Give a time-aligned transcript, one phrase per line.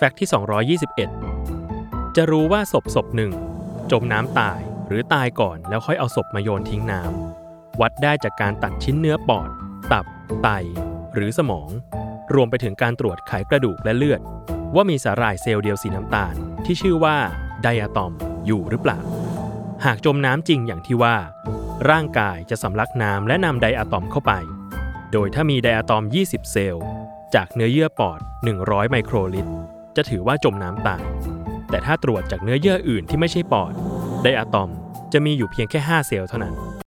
[0.00, 0.28] Fact ที่
[1.46, 3.32] 221 จะรู้ว่าศพศพหนึ่ง
[3.90, 9.50] จมน้ำตายหรือตายก่อนแล้วค่อยเอาศพมาโยนทิ้งน้ำวัดได้จากการตัดชิ้นเนื้อปอด
[9.92, 10.06] ตับ
[10.42, 10.48] ไต
[11.14, 11.68] หรือสมอง
[12.34, 14.20] รวมไปถึงการตรวจไขกระดูกและเลือด
[14.74, 16.34] ว่ามีสาหร่ายเซลล์เดียวสีน้ำตาล
[16.64, 17.16] ที่ชื่อว่า
[17.62, 18.12] ไดอะตอม
[18.46, 19.00] อยู่หรือเปล่า
[19.84, 21.16] หากจมน้ำจริงอย่างที่ว่า
[21.90, 24.32] ร่างกายจะสำลักน้ำและนำไดอะตอมเข้าไป
[25.12, 26.84] โดยถ้ามีไดอะตอม 20 เซลล์
[27.34, 28.20] จากเนื้อเยื่อปอด
[28.54, 29.52] 100 ไมโครลิตร
[29.98, 31.02] จะถือว่าจมน้ำตาย
[31.70, 33.72] แต่ถ้าตรวจจากเนื้อเยื่ออื่นที่ไม่ใช่ปอด
[34.22, 34.70] ไดอะตอม
[35.12, 36.54] จะมีอยู่เพียงแค่ 5 เซลล์เท่านั้น